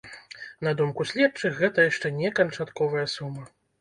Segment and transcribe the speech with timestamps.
[0.67, 3.51] На думку следчых, гэта яшчэ не канчатковая сума.